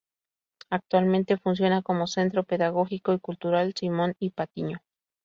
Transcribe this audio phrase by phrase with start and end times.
[0.71, 4.31] Actualmente funciona como Centro Pedagógico y Cultural Simón I.
[4.31, 4.81] Patiño.